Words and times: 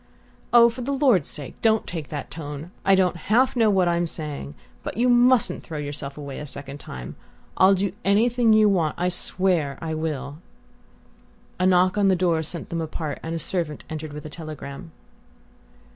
"Oh, 0.51 0.67
for 0.67 0.81
the 0.81 0.91
Lord's 0.93 1.27
sake 1.29 1.61
don't 1.61 1.85
take 1.85 2.07
that 2.09 2.31
tone! 2.31 2.71
I 2.83 2.95
don't 2.95 3.15
half 3.15 3.55
know 3.55 3.69
what 3.69 3.87
I'm 3.87 4.07
saying...but 4.07 4.97
you 4.97 5.07
mustn't 5.07 5.61
throw 5.63 5.77
yourself 5.77 6.17
away 6.17 6.39
a 6.39 6.47
second 6.47 6.79
time. 6.79 7.15
I'll 7.57 7.75
do 7.75 7.91
anything 8.03 8.51
you 8.51 8.67
want 8.67 8.95
I 8.97 9.09
swear 9.09 9.77
I 9.79 9.93
will!" 9.93 10.39
A 11.59 11.67
knock 11.67 11.99
on 11.99 12.07
the 12.07 12.15
door 12.15 12.41
sent 12.41 12.69
them 12.69 12.81
apart, 12.81 13.19
and 13.21 13.35
a 13.35 13.37
servant 13.37 13.83
entered 13.91 14.11
with 14.11 14.25
a 14.25 14.29
telegram. 14.31 14.91